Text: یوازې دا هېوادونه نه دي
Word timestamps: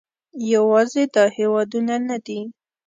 یوازې 0.53 1.03
دا 1.15 1.23
هېوادونه 1.37 1.95
نه 2.09 2.17
دي 2.25 2.39